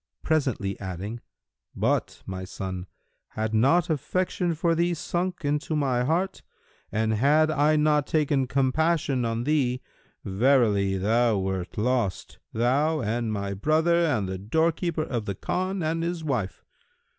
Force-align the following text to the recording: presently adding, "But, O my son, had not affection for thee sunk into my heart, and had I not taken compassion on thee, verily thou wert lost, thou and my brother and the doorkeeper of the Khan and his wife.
presently 0.23 0.79
adding, 0.79 1.19
"But, 1.75 2.21
O 2.21 2.23
my 2.25 2.43
son, 2.43 2.87
had 3.27 3.53
not 3.53 3.87
affection 3.87 4.55
for 4.55 4.73
thee 4.73 4.95
sunk 4.95 5.45
into 5.45 5.75
my 5.75 6.03
heart, 6.03 6.41
and 6.91 7.13
had 7.13 7.51
I 7.51 7.75
not 7.75 8.07
taken 8.07 8.47
compassion 8.47 9.25
on 9.25 9.43
thee, 9.43 9.83
verily 10.25 10.97
thou 10.97 11.37
wert 11.37 11.77
lost, 11.77 12.39
thou 12.51 13.01
and 13.01 13.31
my 13.31 13.53
brother 13.53 13.97
and 14.03 14.27
the 14.27 14.39
doorkeeper 14.39 15.03
of 15.03 15.25
the 15.25 15.35
Khan 15.35 15.83
and 15.83 16.01
his 16.01 16.23
wife. 16.23 16.63